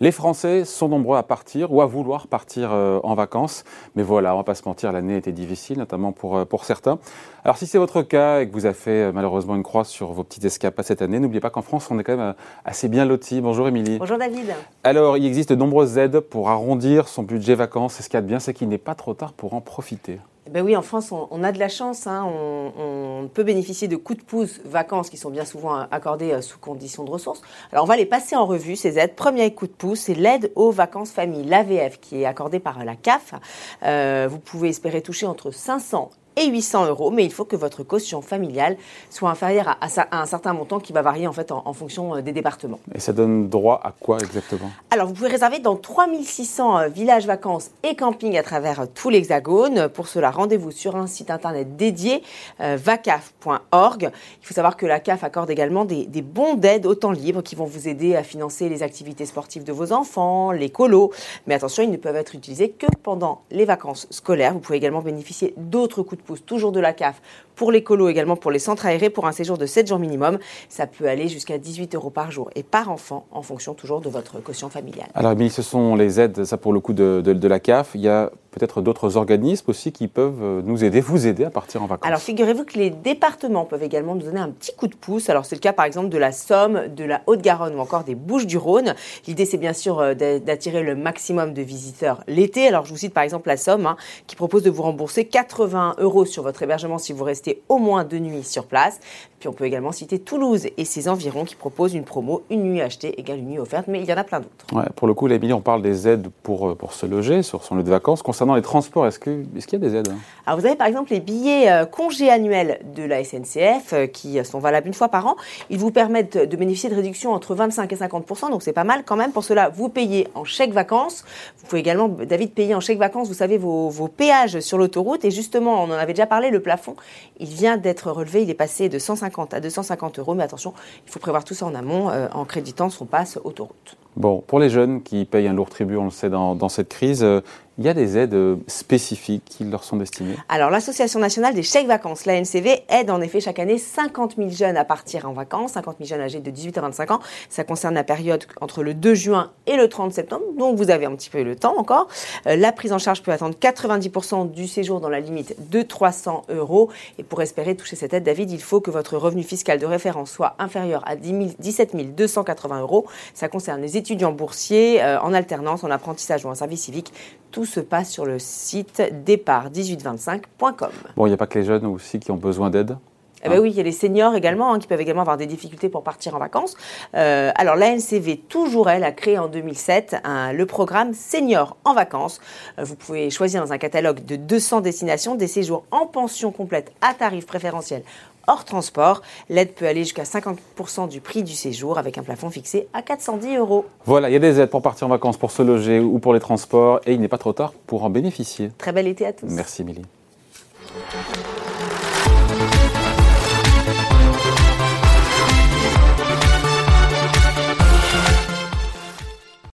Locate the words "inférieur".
160.58-161.04